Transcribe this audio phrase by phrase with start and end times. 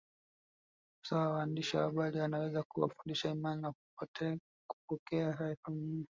[1.03, 3.73] Afisa wa waandishi wa habari anaweza kuwafundisha imani na
[4.67, 6.05] kupokea taarifa muhimu